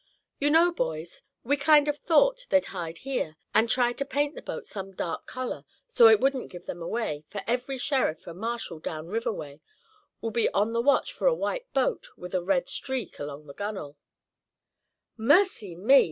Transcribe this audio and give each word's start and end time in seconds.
You 0.39 0.49
know, 0.49 0.71
boys, 0.71 1.21
we 1.43 1.57
kind 1.57 1.87
of 1.87 1.99
thought 1.99 2.47
they'd 2.49 2.65
hide 2.65 2.97
here, 2.97 3.35
and 3.53 3.69
try 3.69 3.93
to 3.93 4.03
paint 4.03 4.33
the 4.33 4.41
boat 4.41 4.65
some 4.65 4.93
dark 4.93 5.27
color, 5.27 5.63
so 5.87 6.07
it 6.07 6.19
wouldn't 6.19 6.49
give 6.49 6.65
them 6.65 6.81
away; 6.81 7.23
for 7.29 7.41
every 7.45 7.77
sheriff 7.77 8.25
and 8.25 8.39
marshal 8.39 8.79
down 8.79 9.09
river 9.09 9.31
way 9.31 9.61
will 10.19 10.31
be 10.31 10.49
on 10.55 10.73
the 10.73 10.81
watch 10.81 11.13
for 11.13 11.27
a 11.27 11.35
white 11.35 11.71
boat 11.73 12.07
with 12.17 12.33
a 12.33 12.41
red 12.41 12.67
streak 12.67 13.19
along 13.19 13.45
the 13.45 13.53
gunnel." 13.53 13.95
"Mercy 15.19 15.75
me! 15.75 15.99